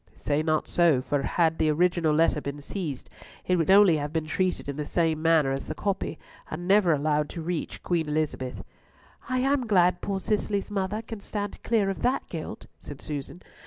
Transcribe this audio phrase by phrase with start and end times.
[0.15, 3.07] "Say not so, for had the original letter been seized,
[3.45, 6.17] it would only have been treated in the same manner as the copy,
[6.49, 8.63] and never allowed to reach Queen Elizabeth."
[9.29, 13.43] "I am glad poor Cicely's mother can stand clear of that guilt," said Susan.